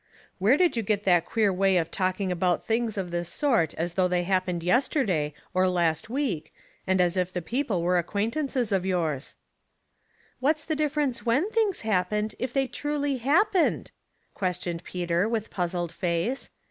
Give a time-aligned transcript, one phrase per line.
[0.39, 3.93] "Where did you get that queer way of talking about things of this sort as
[3.93, 6.51] though they happened yesterday, or last week,
[6.87, 9.35] and as if the people were acquaintances of yours?"
[10.09, 13.91] '* What's the difference when things happened if they truly happened?""
[14.33, 16.49] questioned Peter, with puzzled face.